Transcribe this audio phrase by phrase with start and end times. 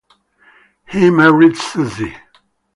[0.89, 2.15] He married Suzy.